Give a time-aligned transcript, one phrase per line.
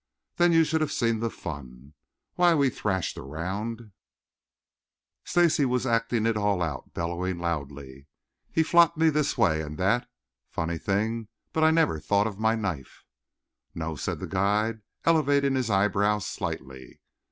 [0.37, 1.93] Then you should have seen the fun.
[2.33, 3.91] Why we thrashed around"
[5.23, 8.07] Stacy was acting it all out, bellowing loudly
[8.51, 10.09] "he flopped me this way and that.
[10.49, 13.03] Funny thing, but I never thought of my knife."
[13.75, 16.99] "No?" said the guide, elevating his eyebrows slightly.